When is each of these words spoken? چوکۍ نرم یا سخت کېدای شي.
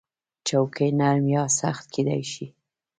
چوکۍ 0.47 0.89
نرم 0.99 1.25
یا 1.35 1.43
سخت 1.59 1.85
کېدای 1.93 2.23
شي. 2.33 2.45